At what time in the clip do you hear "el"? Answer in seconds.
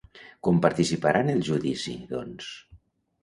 1.35-1.43